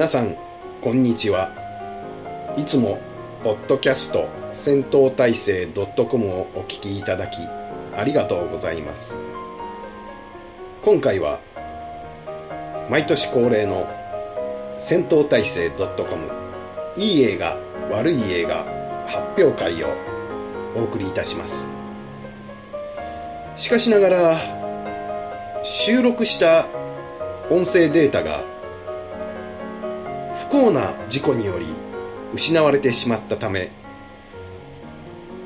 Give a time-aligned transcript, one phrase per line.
[0.00, 0.34] 皆さん
[0.80, 1.50] こんにちは。
[2.56, 2.98] いつも
[3.44, 7.36] ポッドキャスト戦闘体制 .com をお聞きいただき
[7.94, 9.18] ありがとうございます。
[10.82, 11.38] 今回は
[12.88, 13.86] 毎年恒例の
[14.78, 15.86] 戦闘体制 .com
[16.96, 17.58] いい映画
[17.90, 18.64] 悪い映画
[19.06, 19.88] 発表会を
[20.76, 21.68] お送りいたします。
[23.58, 24.40] しかしながら
[25.62, 26.68] 収録した
[27.50, 28.42] 音声データが
[30.34, 31.66] 不幸な事故により
[32.32, 33.70] 失われてしまったため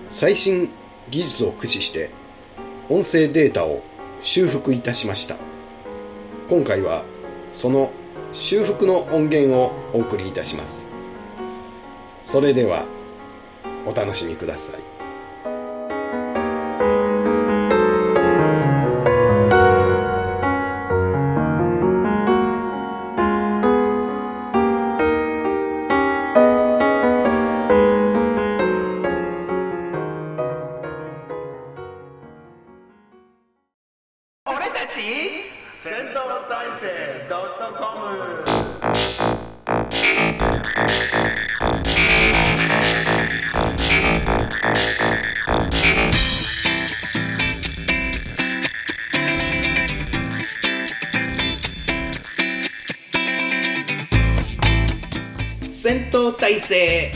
[0.09, 0.71] 最新
[1.11, 2.11] 技術を駆使して
[2.89, 3.83] 音声データを
[4.21, 5.37] 修復いたしました。
[6.49, 7.05] 今回は
[7.53, 7.91] その
[8.33, 10.89] 修復の音源をお送りいたします。
[12.23, 12.87] それでは
[13.87, 14.94] お楽しみください。
[34.47, 35.01] 俺たち？
[35.73, 38.45] 戦闘体制 .com
[55.73, 57.13] 戦闘体制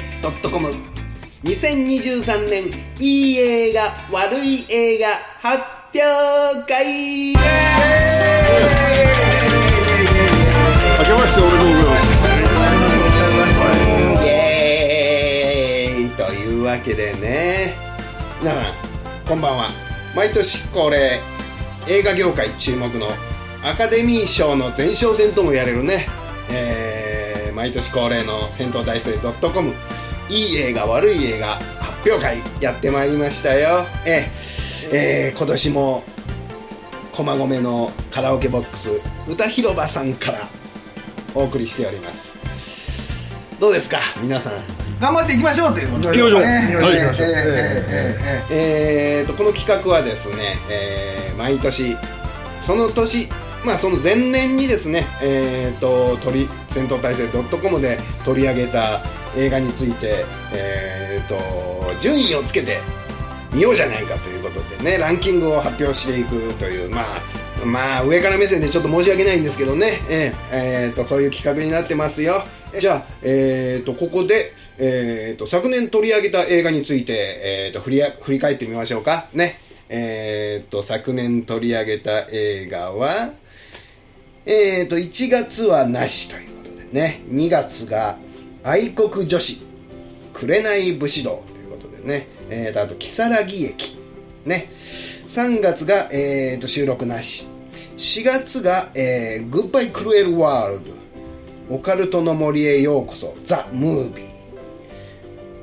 [1.42, 5.08] .com2023 年いい映画悪い映画
[5.42, 7.32] ハッ表会。
[7.32, 7.38] 明
[11.05, 11.98] けましておめでとうござい
[13.34, 13.50] ま
[14.20, 16.10] すイエーイ。
[16.10, 17.74] というわけでね。
[18.40, 18.74] 皆さん
[19.27, 19.70] こんばんは。
[20.14, 21.18] 毎年恒例
[21.89, 23.08] 映画業界注目の
[23.64, 26.06] アカデミー賞の前哨戦とも言われるね、
[26.50, 29.74] えー毎年恒例の戦闘大生 .com
[30.30, 33.84] いい映画悪い映画発表会やってまいりましたよ。
[34.06, 36.05] ええー、今年も
[37.12, 40.48] 駒込のカラオケボックス歌広場さんから
[41.34, 42.36] お送りしております。
[43.58, 44.52] どうですか皆さん。
[45.00, 46.42] 頑張っていきましょうということで、行きましょう、
[48.50, 51.96] えー、とこの企画はですね、えー、毎年
[52.61, 53.28] その年
[53.64, 59.00] まあその前年にですね、えーと、取り戦闘体制 .com で取り上げた
[59.36, 62.78] 映画について、えーと、順位をつけて
[63.53, 72.42] 見ようじゃないかということでねランキングを発表していくというまあまあ上から目線でちょっと申し訳ないんですけどね、えーえーと、そういう企画になってますよ。
[72.79, 77.13] じゃあ、えー、とここで、えー、と昨年取り上げた映画について、
[77.67, 79.27] えー、と振り振り返ってみましょうか。
[79.33, 79.59] ね。
[79.89, 83.33] えー、と昨年取り上げた映画は
[84.51, 88.17] えーと、1月はなしということでね、2月が
[88.65, 89.63] 愛国女子、
[90.33, 93.98] 紅武士道ということでね、えーと、あと、如月駅、
[94.45, 94.70] ね、
[95.29, 97.48] 3月が、えーと、収録なし、
[97.97, 104.29] 4月が、えー、グッバイクルエルワールド、オカルトの森へようこそ、ザ・ムービー。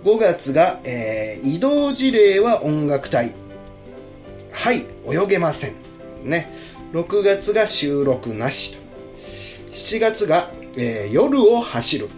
[0.04, 3.34] 5月が、えー、移動事例は音楽隊。
[4.52, 5.74] はい、泳げません。
[6.24, 6.48] ね。
[6.94, 8.78] 6月が収録なし。
[9.72, 12.10] 7月が、えー、夜を走る、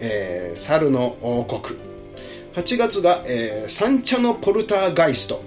[0.00, 1.91] えー、猿の王国。
[2.54, 5.42] 8月が、えー、三茶のポルターガイスト。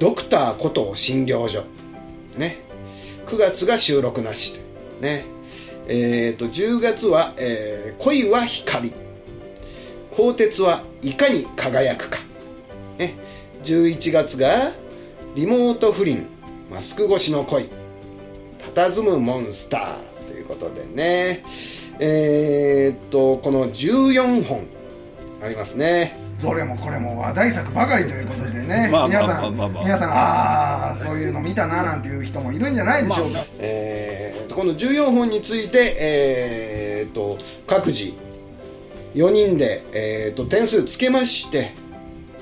[0.00, 1.62] ドクターこと診療所。
[2.36, 2.58] ね。
[3.26, 4.60] 9月が収録なし。
[5.00, 5.24] ね。
[5.86, 8.92] えーと、10月は、えー、恋は光。
[10.10, 12.18] 鋼鉄はいかに輝くか、
[12.98, 13.14] ね、
[13.64, 14.72] 11月が
[15.34, 16.26] リモート不倫。
[16.70, 17.68] マスク越しの恋。
[18.74, 20.28] 佇むモンスター。
[20.28, 21.44] ということでね。
[22.00, 24.73] えー、っとこの14本。
[25.44, 26.16] ありますね。
[26.40, 33.34] どれもこれも話題作ばかりということでね、皆さん、皆さん、ああ、そういうの見たななんていう人もいるんじゃないでしょうか。
[33.34, 38.12] まあ、えー、この14本について、えー、と各自
[39.14, 41.72] 4人で、えー、と点数つけまして、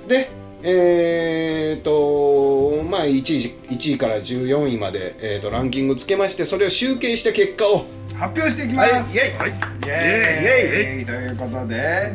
[0.08, 0.30] で、
[0.64, 7.84] えーとまあ、1, 位1位から14位まで、えーと、ランキングつけましてそれを集計した結果を
[8.16, 9.54] 発表していきます、はい、イエイ、はい、イ
[9.88, 11.04] エイイエイ。
[11.04, 12.12] ということで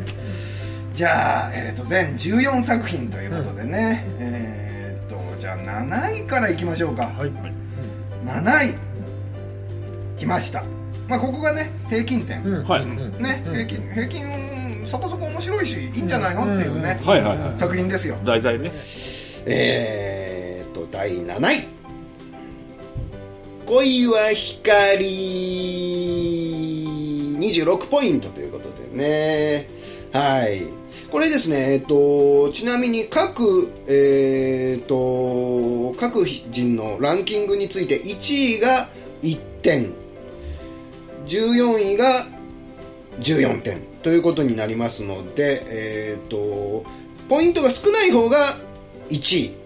[0.98, 7.30] じゃあ、えーと、全14作品ということでね、うん、えっ、ー、とじゃあ7位からいきましょうか、はい、
[8.26, 8.74] 7位。
[10.18, 10.64] きました。
[11.06, 16.42] まあここがね平均点、うん、はい、ね、平均平均そこそこ面白いしいいんじゃないの？
[16.42, 18.16] っていうね、はいはいはい、作品ですよ。
[18.24, 18.72] 大体ね。
[19.46, 21.68] えー、っと第7位。
[23.66, 25.06] 恋は光。
[27.38, 29.68] 26ポイントということでね。
[30.10, 30.77] はい
[31.10, 38.88] これですね、えっと、ちなみに各、えー、っと各人のランキングについて1位が
[39.22, 39.92] 1点
[41.26, 42.26] 14位が
[43.20, 46.84] 14点ということになりますので、えー、っと
[47.28, 48.38] ポイントが少ない方が
[49.08, 49.56] 1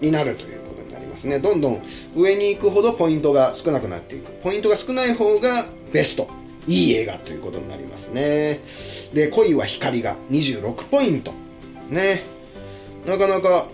[0.00, 1.38] 位になるということになりますね。
[1.38, 1.82] どんどん
[2.14, 4.30] 上に行くほどポイントが少なくなっていく。
[4.42, 6.41] ポイントが少ない方がベスト。
[6.66, 8.60] いい映画ということになりますね。
[9.12, 11.32] で恋は光が26ポイント。
[11.90, 12.22] ね。
[13.06, 13.66] なかなか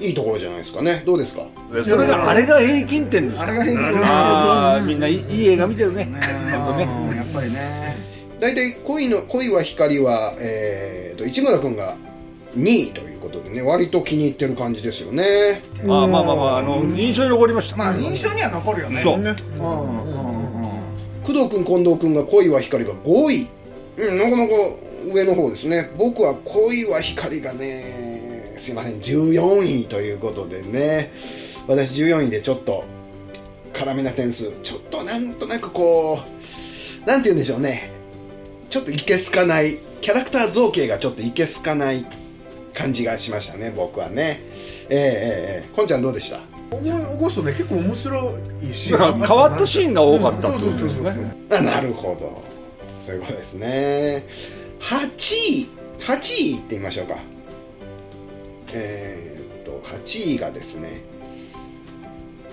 [0.00, 1.02] いいところじゃないですかね。
[1.04, 1.46] どうですか？
[1.84, 3.50] それがあれが平均点ですか。
[3.50, 6.04] あれが平均ああみんないいいい映画見てるね。
[6.04, 6.12] ね。
[6.12, 6.20] ね。
[7.16, 7.96] やっぱりね。
[8.40, 11.96] 大体恋の恋は光は、えー、と市村君が
[12.56, 15.60] 2位ということでね割と気に入ってる感じですよね。
[15.86, 17.76] ああまあまあまああの印象に残りました。
[17.76, 19.00] まあ印象には残るよね。
[19.02, 19.18] そう。
[19.18, 20.24] うんうん。
[20.24, 20.29] うん
[21.32, 23.46] 工藤君近藤君が恋は光が5位。
[23.98, 24.52] うんなかなか
[25.12, 25.90] 上の方ですね。
[25.96, 31.12] 僕は恋は光がねすいません14位ということでね。
[31.68, 32.84] 私14位でちょっと
[33.72, 34.50] 辛めな点数。
[34.62, 36.18] ちょっとなんとなくこ
[37.04, 37.92] うなんて言うんでしょうね。
[38.68, 39.76] ちょっといけすかない。
[40.00, 42.04] キャラクター造形がちょっといけすかない
[42.74, 44.40] 感じがしましたね僕はね。
[44.88, 45.68] ええええええ。
[45.76, 46.40] こんちゃんどうでした？
[46.70, 48.34] 思い起こすとね結構面白
[48.70, 48.90] いし。
[48.96, 48.98] 変
[49.36, 51.00] わったシーンが多かったってそうそうそうそ
[51.58, 52.42] うなるほど。
[53.00, 54.24] そういうことですね。
[54.80, 55.68] 8位
[56.00, 57.16] 8位いってみましょうか。
[58.72, 61.00] えーっと8位がですね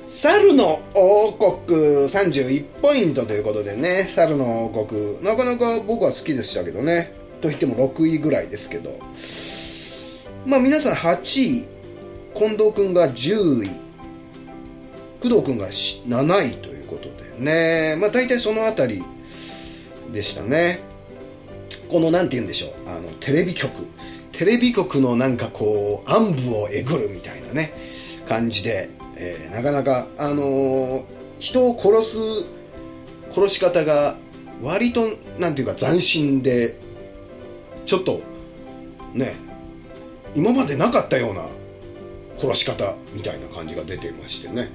[0.08, 5.22] 猿の王国31ポイントということでね猿の王国。
[5.22, 7.14] なかなか僕は好きでしたけどね。
[7.42, 8.98] といっても6位ぐらいですけど。
[10.46, 11.66] まあ皆さん8位
[12.34, 13.87] 近藤君が10位
[15.22, 17.98] 工藤君が7位ということでね。
[18.00, 19.04] まあ大体そのあたり
[20.12, 20.80] でしたね。
[21.90, 22.90] このなんて言うんでしょう。
[22.90, 23.88] あのテレビ局。
[24.32, 27.74] テレビ局のなんかこう暗部をえぐるみたいなね。
[28.28, 31.04] 感じで、えーなかなかあのー
[31.40, 32.18] 人を殺す
[33.32, 34.18] 殺し方が
[34.62, 35.02] 割と
[35.38, 36.80] なんていうか斬新で
[37.86, 38.22] ちょっと
[39.14, 39.36] ね
[40.36, 41.44] 今までなかったような
[42.38, 44.70] 殺し方みたいな感じが出てましてね。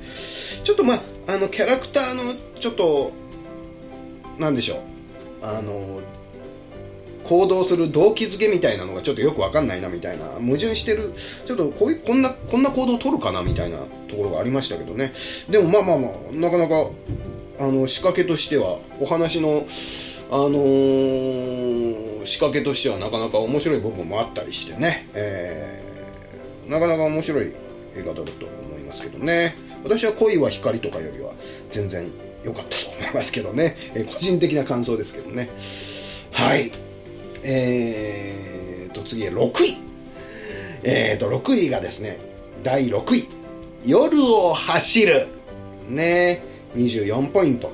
[0.64, 2.22] ちょっとまああのキャラクターの
[2.60, 3.12] ちょっと
[4.38, 4.78] なんでしょう。
[5.42, 6.00] あの
[7.24, 10.24] 行動する動機づけみたいなのがちょっとよくわかんないなみたいな。
[10.40, 11.12] 矛盾してる
[11.46, 13.78] ちょっとこういうこんなこんな行動を取るかなみたいな
[14.08, 15.12] ところがありましたけどね。
[15.48, 16.90] でもまあまあまあなかなか
[17.60, 19.66] あの仕掛けとしてはお話の
[20.30, 25.91] あのー仕掛けとしてはなかなか面白い部分もあったりしてね、えー
[26.68, 27.52] なかなか面白い
[27.96, 29.54] 映画だと思いますけどね。
[29.84, 31.32] 私は恋は光とかよりは
[31.70, 32.10] 全然
[32.44, 35.48] 良かったと思いますけどね、え個人的な感想ですけどね。
[36.32, 36.70] はい。
[37.42, 39.76] えーと次6位。
[40.84, 42.18] えーと6位がですね
[42.62, 43.28] 第6位。
[43.84, 45.26] 夜を走る。
[45.88, 46.42] ね。
[46.76, 47.72] 24ポイント。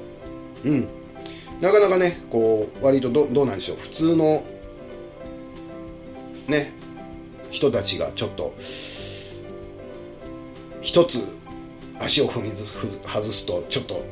[0.64, 0.88] うん。
[1.60, 3.76] なかなかねこう割とどどうなんでしょう。
[3.78, 4.42] 普通の
[6.46, 6.77] ね。
[7.50, 8.54] 人たちがちょっと
[10.82, 11.24] 一つ
[11.98, 14.04] 足を踏みず外すとちょっと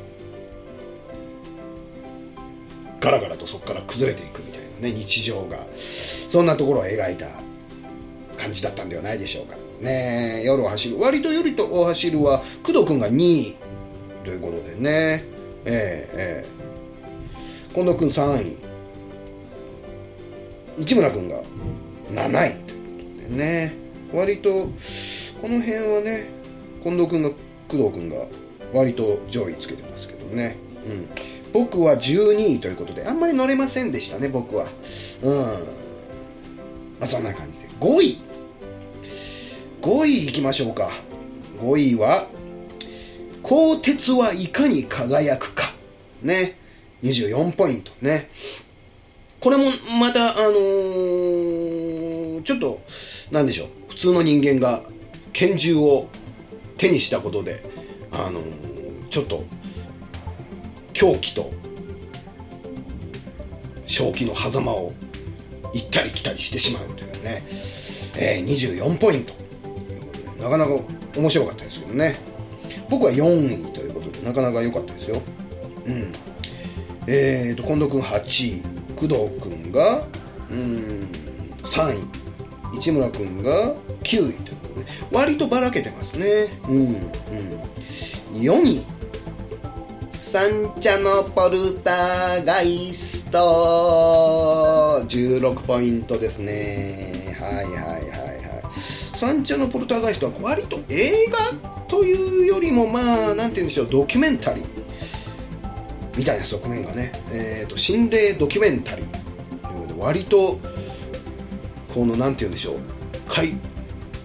[2.99, 5.59] ガラガラとそこから崩れていくみたいなね日常が
[6.29, 7.27] そんなところを描いた
[8.37, 9.55] 感じだったんではないでしょうか。
[9.81, 10.99] ね夜を走る。
[10.99, 13.55] 割と夜と走るは工藤君が2位
[14.23, 15.23] ということでね。
[15.65, 16.57] ええええ
[17.73, 18.57] 近藤君3位
[20.83, 21.41] 市村君が
[22.11, 22.76] 7位と。
[23.29, 23.73] ね。
[24.13, 24.49] 割と
[25.41, 26.29] この辺はね
[26.83, 27.29] 近藤君が
[27.67, 28.25] 工藤君が
[28.73, 31.09] 割と上位つけてますけどね、うん、
[31.53, 34.67] 僕は12位ということであんまり乗れませんでしたね僕は。
[35.23, 35.33] うん。
[35.35, 35.43] ま
[37.01, 37.67] あそんな感じで。
[37.79, 38.19] 5位。
[39.81, 40.89] 5位いきましょうか。
[41.61, 42.27] 5位は
[43.43, 45.73] 「鋼鉄はいかに輝くか」
[46.21, 46.55] ね。
[47.03, 47.91] 24ポイント。
[48.01, 48.29] ね。
[49.39, 52.07] これもまたあのー
[52.47, 52.79] ちょっと
[53.31, 53.67] なんでしょう。
[53.89, 54.83] 普通の人間が
[55.33, 56.07] 拳銃を
[56.77, 57.61] 手にしたことで
[58.11, 58.41] あの
[59.09, 59.43] ちょっと
[60.93, 61.51] 狂気と
[63.85, 64.93] 正気の狭間を
[65.73, 67.43] 行ったり来たりしてしまうというね、
[68.17, 69.33] えー24ポイント。
[70.43, 70.71] なかなか
[71.15, 72.15] 面白かったですけどね。
[72.89, 75.21] 僕は4位ということでなかなか良かったですよ。
[75.85, 76.13] うん。
[77.07, 78.61] えーと近藤君8位。
[78.95, 80.03] 工藤君が
[80.49, 81.07] うん
[81.63, 82.16] 3位。
[82.79, 86.47] 市村君が9位ということで割とばらけてますね。
[86.67, 87.11] うんうん。
[88.33, 88.81] 4位。
[90.11, 93.39] サンチャのポルターガイスト。
[95.07, 97.35] 16ポイントですね。
[97.39, 98.01] はいはいはいはい。
[99.17, 101.37] サンチャのポルターガイストは割と映画
[101.87, 104.65] というよりもまあなんて言うんでしょうドキュメンタリー。
[106.17, 109.05] みたいな側面がね、えーと、心霊ドキュメンタリー
[109.61, 110.59] というで割と
[111.97, 112.77] このなんて言うんでしょう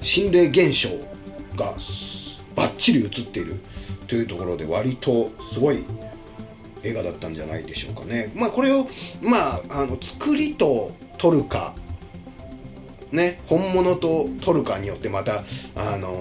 [0.02, 0.90] 心霊現象
[1.56, 1.72] が
[2.54, 3.60] バッチリ映っている
[4.06, 5.82] というところで割とすごい
[6.82, 8.30] 映画だったんじゃないでしょうかね。
[8.34, 8.86] まあこれを、
[9.22, 11.72] まあ、あの作りと撮るか、
[13.10, 15.42] ね、本物と撮るかによってまた、
[15.74, 16.12] あの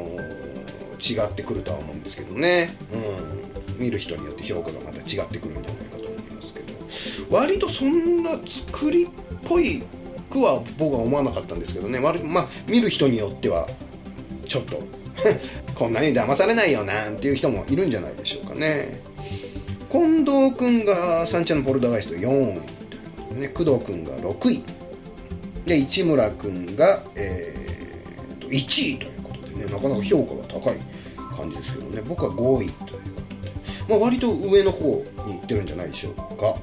[1.00, 2.70] ー、違ってくるとは思うんですけどね。
[2.94, 3.84] うん。
[3.84, 7.36] 見る人によって評価がまた違ってくるんじゃないかと思いますけど。
[7.36, 9.08] 割とそんな作りっ
[9.44, 9.84] ぽい
[10.32, 12.00] くは僕は思わなかったんですけどね。
[12.00, 13.68] まあ見る人によっては、
[14.48, 14.80] ちょっと
[15.76, 19.02] こんなに騙されないよなんていう人もいるんじゃないでしょうかね。
[19.92, 23.48] 近藤君が三茶のポルダガイスト4位ということでね。
[23.50, 24.64] 工藤君が6位。
[25.66, 29.66] で市村君が、えー、と1位ということでね。
[29.66, 30.78] なかなか評価が高い
[31.38, 32.02] 感じですけどね。
[32.08, 33.54] 僕は5位ということで、
[33.90, 36.56] まあ、割と上の方に行ってるんじゃないでしょうか。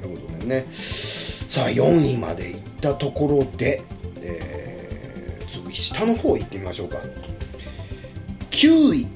[0.00, 0.66] ということでね。
[1.54, 3.82] さあ4位まで行ったところで、
[4.20, 6.98] えー、次下の方行ってみましょうか。
[8.50, 9.06] 9位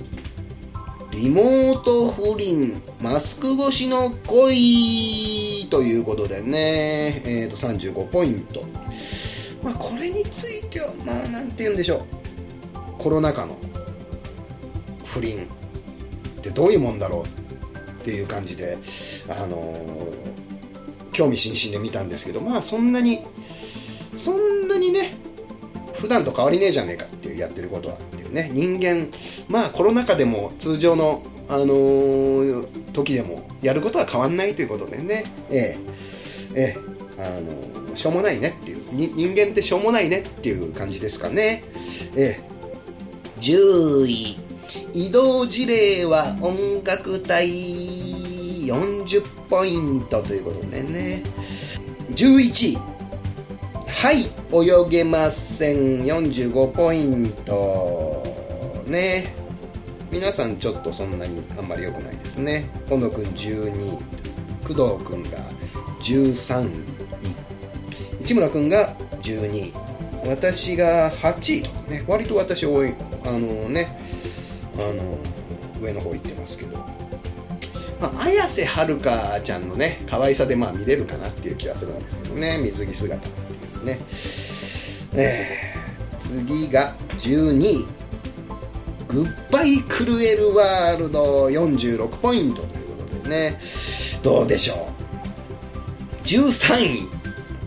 [1.13, 8.63] リモート不倫マスク越しの恋ということでね、えー、と35ポイント、
[9.63, 12.03] まあ、これについてはまあなんて言うんでしょう。
[12.99, 13.57] コロナ禍の
[15.05, 17.23] 不倫ってどういうもんだろう
[17.91, 18.77] っていう感じで、
[19.29, 23.21] あのー、興味津々で見たんですけどまあそんなに
[24.29, 25.17] そんなにね
[25.95, 28.51] 普段と変わりねえじゃねえかっていうやってることはっていうね。
[28.53, 29.09] 人間
[29.49, 35.25] まあコロナ禍でも通常のあのー、時でもやることは変わんないということでね。
[35.51, 35.79] ええ。
[36.55, 37.23] ええ。
[37.23, 38.79] あのー、しょうもないねっていう。
[38.93, 41.65] 人間ってしょうもないねっていう感じですかね。
[42.15, 42.41] ええ。
[43.41, 44.37] 10位。
[44.93, 47.49] 移動事例は音楽隊
[48.67, 51.23] 40ポイントということでね。
[52.11, 52.98] 11位。
[54.01, 56.05] はい泳げません。
[56.05, 58.23] 45ポイント。
[58.87, 59.35] ね。
[60.13, 62.71] 皆さんちょっとそんなにあんまり良くないですね。
[62.89, 64.73] 今野くん12位。
[64.73, 65.39] 工藤くんが
[66.05, 66.71] 13
[68.21, 68.25] 位。
[68.25, 69.73] 市村くんが12位。
[70.29, 71.63] 私が8位。
[71.91, 72.95] ね割と私多い。
[73.25, 73.99] あのね。
[74.77, 75.19] あの
[75.83, 76.79] 上の方行ってますけど。
[78.01, 82.59] まあ、綾瀬はるかちゃんのね可愛さでまあ見れるかなっていう気がするんですけどね。
[82.59, 83.48] 水着姿。
[83.85, 83.99] ね、
[85.15, 87.87] えー、次が12位。
[89.09, 93.59] グッバイクルエルワールド46ポイントということでね。
[94.23, 97.09] どうでしょう？13位。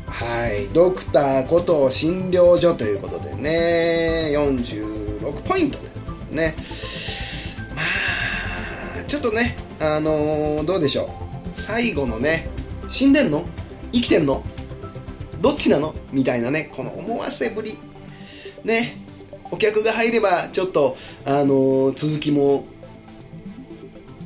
[0.05, 0.67] はい。
[0.71, 4.33] ドクターこと診療所ということでね。
[4.37, 5.79] 46ポイント
[6.29, 6.55] でね。
[7.75, 7.81] ま
[9.01, 11.07] あちょっとねあのー、どうでしょう？
[11.55, 12.47] 最後のね
[12.87, 13.45] 死んでんの？
[13.91, 14.43] 生きてんの？
[15.41, 15.93] どっちなの？
[16.13, 17.77] みたいなねこの思わせぶり。
[18.63, 18.97] ね。
[19.53, 20.95] お客が入ればちょっと、
[21.25, 22.63] あのー、続きも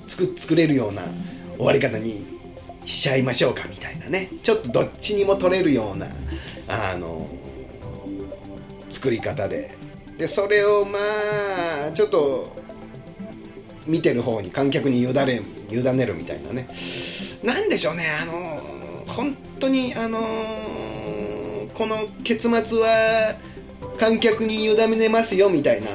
[0.08, 1.02] 作作れるような
[1.58, 2.24] 終わり方に
[2.86, 4.30] しちゃいましょうかみたいなね。
[4.44, 6.06] ちょっとどっちにも取れるような、
[6.68, 9.74] あのー、作り方で。
[10.20, 11.00] でそれをま
[11.88, 12.56] あちょっと
[13.88, 15.42] 見てる方に観客に委ね
[15.72, 16.68] 委ねるみたいなね。
[17.44, 20.75] なんでしょうねあのー、本当にあのー
[21.75, 23.36] この結末は
[24.00, 25.88] 観客に委ねますよみたいな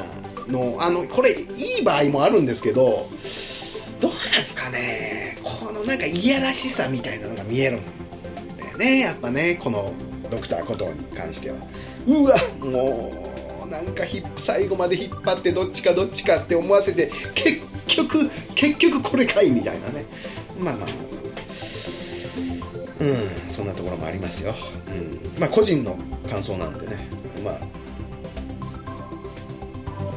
[0.48, 3.08] のあのこれいい場合もあるんですけど
[4.00, 5.36] どうなんですかね。
[5.42, 7.84] このなんかいやらしさみたいなのが見えるん
[8.58, 9.00] だよね。
[9.00, 9.92] やっぱねこの
[10.30, 11.56] ドクターことに関しては。
[12.06, 13.12] うわも
[13.66, 14.04] うなんか
[14.36, 20.06] 最後まで引っ張ってどっちかどっちかって思わせて結局結局これかいみたいなね。
[20.58, 21.09] まあまあ。
[23.00, 23.50] うん。
[23.50, 24.54] そんなところもありますよ、
[24.88, 25.40] うん。
[25.40, 25.96] まあ個人の
[26.28, 27.08] 感想なんでね。
[27.44, 27.58] まあ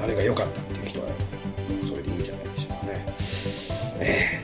[0.03, 1.07] あれが良かったっていう人は
[1.87, 3.05] それでいいんじゃないでしょうかね。
[3.99, 4.41] え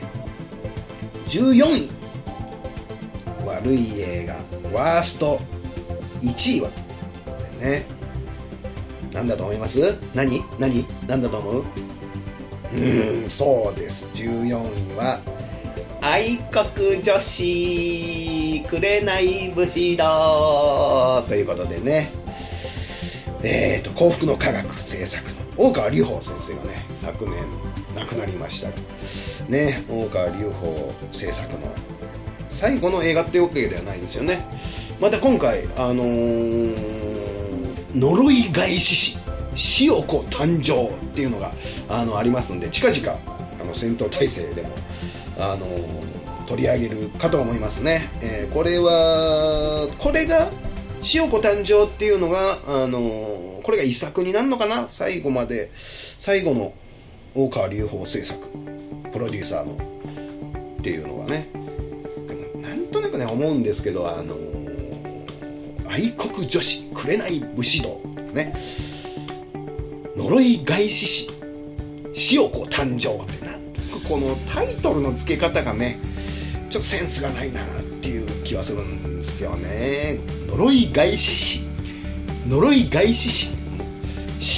[1.26, 1.90] ー、14位
[3.46, 4.34] 悪い映画
[4.72, 5.38] ワースト
[6.22, 6.70] 1位は
[7.60, 7.84] ね。
[9.12, 9.98] 何だと思います？
[10.14, 10.42] 何？
[10.58, 10.86] 何？
[11.06, 11.64] 何だと思う？
[12.72, 14.08] うんそうです。
[14.14, 15.20] 14位は
[16.02, 22.10] 愛国女子紅武士道ということでね。
[23.42, 27.34] えーと幸福の科学制作の大川隆法先生がね昨年
[27.94, 28.68] 亡くなりました。
[29.48, 31.58] ね大川隆法制作の
[32.50, 34.44] 最後の映画ってわけではないんですよね。
[35.00, 37.00] また今回あのー
[37.94, 39.18] 呪い返し
[39.56, 41.52] 師塩子誕生っていうのが
[41.88, 43.18] あのありますんで近々
[43.60, 44.68] あの戦闘態勢でも
[45.40, 45.66] あの
[46.46, 50.50] 取り上げるかと思いますね、えーこれはこれが
[51.14, 54.88] 塩子誕生っていうのがあのこれが遺作になるのかな？
[54.88, 55.70] 最後まで
[56.18, 56.74] 最後の
[57.34, 58.38] 大川隆法制作
[59.12, 59.74] プロデューサーの
[60.78, 61.48] っていうのはね。
[62.60, 64.34] なんとなくね思うんですけどあの
[65.88, 68.00] 愛国女子紅武士道
[68.34, 68.54] ね。
[70.16, 71.30] 呪い返し
[72.14, 73.39] 師塩子誕生って
[74.10, 76.00] このタイトルの付け方がね
[76.68, 77.66] ちょっとセンスがないなっ
[78.02, 80.18] ていう気はするんですよね。
[80.48, 81.68] 呪い返し師。
[82.48, 83.56] 呪い返し師。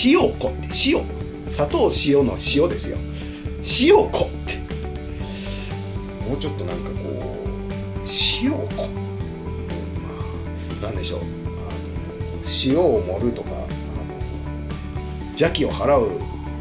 [0.08, 0.68] 塩子って。
[0.86, 1.04] 塩。
[1.50, 2.96] 砂糖塩の塩ですよ。
[3.78, 4.56] 塩子って。
[6.26, 8.08] もうちょっとなんかこう
[8.42, 8.56] 塩子。
[8.56, 8.88] ま
[10.80, 11.20] あなんでしょう。
[11.20, 11.26] あの
[12.64, 13.66] 塩を盛るとかあの
[15.32, 16.08] 邪気を払う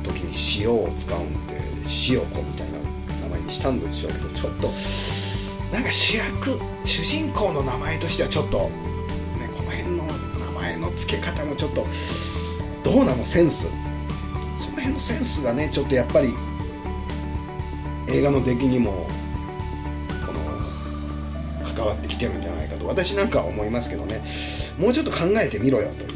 [0.04, 1.51] 時に塩を使うんで
[2.10, 2.80] 塩子みたいな
[3.24, 4.70] 名前にしたんでしょうけどちょっと
[5.74, 8.70] なんか主役主人公の名前としてはちょっとね
[9.56, 11.86] この辺の名前の付け方もちょっと
[12.84, 13.68] どうなのセンス？
[14.58, 16.34] その辺のセンスがねちょっとやっぱり
[18.10, 19.08] 映画の出来にも
[20.26, 20.40] この
[21.76, 24.22] 関わってきてるんじゃないかと私なんかは思いますけどね。
[24.80, 26.08] もうちょっと考えてみろよとい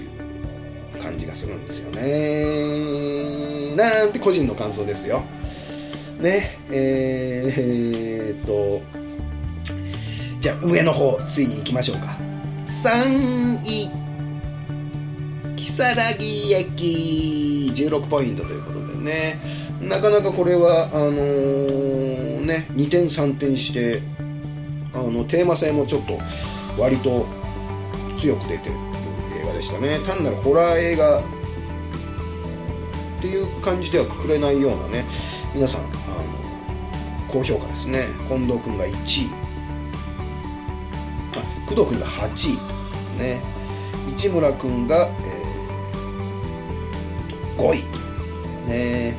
[1.00, 3.76] う感じがするんですよね。
[3.76, 5.24] なんて個人の感想ですよ。
[6.26, 8.82] ねえー、っと
[10.42, 12.18] じゃあ上の方ついに行きましょうか。
[12.66, 13.90] 3位
[15.56, 17.72] 如月駅。
[17.76, 19.40] 16ポイントということでね。
[19.82, 24.00] なかなかこれはあのーね2点3点して
[24.94, 26.18] あのテーマ性もちょっと
[26.80, 27.26] 割と
[28.18, 28.76] 強く出てる
[29.42, 30.00] 映画でしたね。
[30.08, 31.24] 単なるホラー映画っ
[33.22, 35.06] ていう感じではくくれないようなね
[35.54, 36.15] 皆さんあ
[37.36, 37.90] 高評価です。
[37.90, 38.08] ね。
[38.30, 39.30] 近藤君が1位。
[41.36, 43.20] あ工藤君が8位。
[43.20, 43.42] ね。
[44.18, 47.84] 市村君が、えー、5位。
[48.70, 49.18] ね。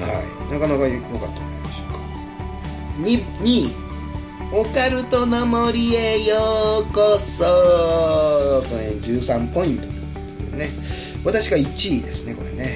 [0.00, 0.52] はい。
[0.52, 2.00] なかなか良かったんじゃないでしょうか。
[2.98, 3.70] 2, 2位。
[4.52, 7.44] オカルトの森へようこそ。
[8.68, 10.08] とね13ポイントというこ
[10.40, 10.70] とでね。
[11.24, 12.75] 私が1位ですねこれね。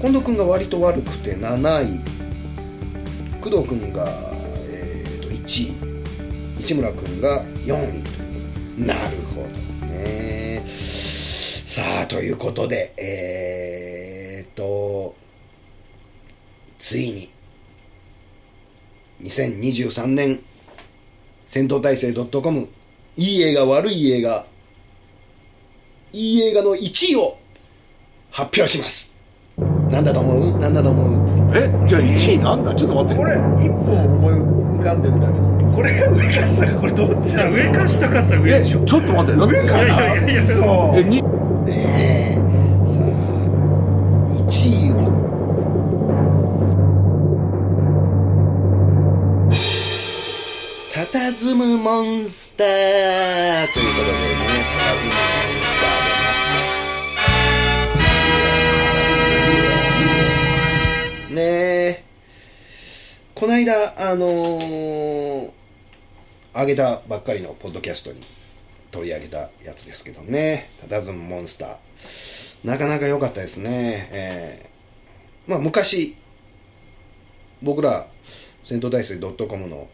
[0.00, 2.00] 近藤君が割と悪くて7位。
[3.40, 4.06] 工藤君が、
[4.70, 5.40] えー、と1
[6.56, 6.62] 位。
[6.62, 7.74] 市村君が4
[8.78, 10.62] 位なるほどね。
[10.68, 15.16] さあということでえー、と
[16.78, 17.30] ついに
[19.22, 20.40] 2023年
[21.48, 22.68] 戦闘体制 .com
[23.16, 24.46] いい映画悪い映画
[26.12, 27.36] いい映画の1位を
[28.30, 29.17] 発表します。
[29.90, 30.58] なんだと思う？
[30.58, 31.56] なんだと思う？
[31.56, 32.74] えじゃあ1位なんだ？
[32.74, 33.22] ちょっと待って。
[33.22, 35.48] これ一本思い浮かんでんだけど。
[35.74, 38.84] これが上か下かこれどっちだ上か下かっ上でしょ。
[38.84, 39.40] ちょっと待って。
[39.40, 40.42] 上かないやいやいや。
[40.42, 40.98] そう。
[40.98, 41.24] えにね
[41.66, 42.36] え
[42.86, 43.06] さあ
[44.50, 44.50] 1
[44.88, 45.08] 位は？
[50.94, 52.66] たたずむモンスター。
[53.72, 55.57] ということでねたたずむモンスター
[63.38, 65.50] この間あのー、
[66.52, 68.20] 上げたばっかりのポッドキャストに
[68.90, 71.76] 取り上げたやつですけどね「たたずむモンスター」
[72.66, 74.08] なかなか良かったですね。
[74.10, 76.16] えーまあ昔
[77.62, 78.08] 僕ら
[78.64, 79.88] 戦闘大生 .com の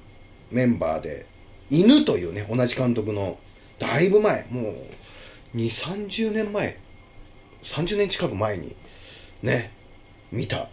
[0.51, 1.27] メンバーで
[1.71, 3.39] 犬というね同じ監督の
[3.79, 4.75] だいぶ前もう
[5.55, 6.79] 2 3 0年前
[7.63, 8.75] 30年近く前に
[9.43, 9.71] ね
[10.33, 10.71] 見た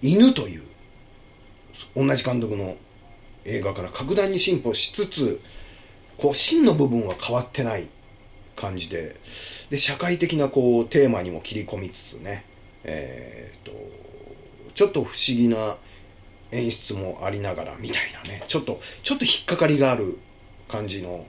[0.00, 0.62] 犬という
[1.96, 2.76] 同じ監督の
[3.44, 5.40] 映画から格段に進歩しつつ
[6.16, 7.88] こう真の部分は変わってない
[8.56, 9.14] 感じで
[9.70, 12.44] で社会的なこうテーマにも切り込みつつね
[12.88, 13.72] えー、と
[14.74, 15.76] ちょっと不思議な
[16.52, 20.18] 演出もありながらみたいなねちょっとちょっと引っかかりがある
[20.68, 21.26] 感じの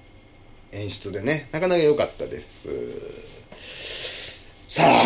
[0.72, 2.70] 演出でねなかなか良かったです。
[4.68, 5.04] さあ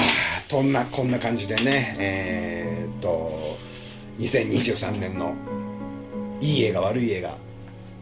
[0.49, 3.57] こんなこんな感じでねえー、っと
[4.19, 5.33] 2023年の
[6.41, 7.29] いい映画悪い映画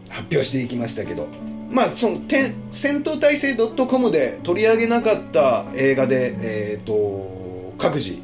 [0.10, 1.28] 発表していきましたけど
[1.72, 8.18] まあそのて戦闘体制 .com で取り上げなかった映画でえっ、と各自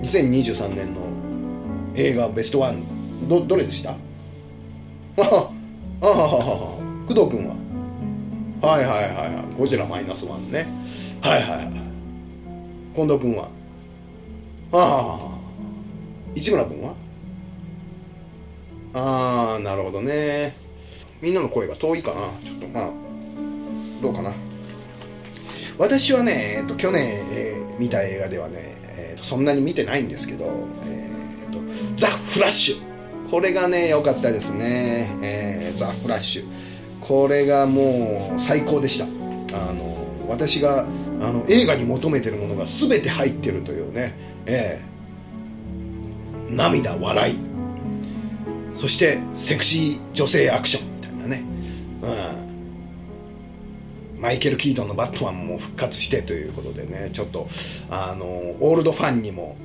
[0.00, 1.00] 2023年の
[1.96, 2.82] 映画ベストワン
[3.28, 3.90] どどれでした？
[3.90, 3.96] あ
[5.20, 5.50] ああ
[6.00, 6.08] あ
[7.08, 7.56] 工藤君は？
[8.60, 9.44] はいはいはいはい。
[9.58, 10.66] ゴジラマイナスワンね。
[11.20, 11.72] はいはいはい。
[12.94, 13.48] 近藤君は？
[14.72, 15.37] ああ。
[16.38, 16.94] 市村君は？
[18.94, 20.54] ああなるほどね。
[21.20, 22.28] みんなの声が遠いかな。
[22.44, 22.90] ちょっとまあ
[24.00, 24.32] どうかな。
[25.78, 28.54] 私はね、えっと、去年、えー見た映画ではね、
[28.88, 30.44] えーとそんなに見てないんですけど、
[30.86, 31.58] えーと
[31.96, 33.30] ザ・フラッシュ。
[33.30, 36.44] これがね良かったですね、えーザ・フラッシュ。
[37.00, 39.04] これがもう最高でした。
[39.04, 39.96] あの
[40.28, 40.86] 私があ
[41.32, 44.14] の映画に求めてるものが全て入ってるというね、
[44.46, 44.87] えー
[46.48, 47.38] 涙笑い。
[48.76, 50.96] そしてセクシー女性アクション。
[51.00, 51.42] みたいなね、
[54.16, 57.10] うん、マイケル・キートンのバットマンも復活してということでね。
[57.12, 57.48] ちょっと
[57.90, 59.56] あのオールドファンにも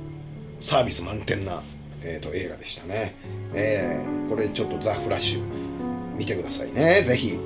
[0.60, 1.62] サービス満点な、
[2.02, 3.14] えー、と映画でしたね、
[3.54, 5.42] えーこれちょっとザ・フラッシュ。
[6.16, 7.02] 見てくださいね。
[7.02, 7.38] ぜひ。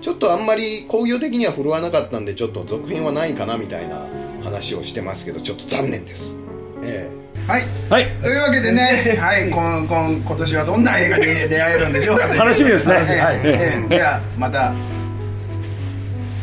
[0.00, 4.06] ちょっとあんまり興行的には振るわなかったんでちょっと続編はないかなみたいな
[4.42, 6.34] 話をしてますけどちょっと残念です。
[6.82, 7.10] え
[7.48, 7.62] はい。
[7.88, 8.06] はい。
[8.20, 12.94] というわけでね、 はい、今今今年はどんな映画に出会えるんでしょうか楽しみですね。
[12.94, 13.40] はい。
[13.42, 14.74] ええではまた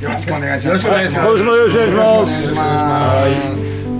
[0.01, 0.65] よろしくお願いします。
[0.65, 1.27] よろしくお願いします。
[1.27, 3.94] 今年もよろしくお願いよろしくお願いします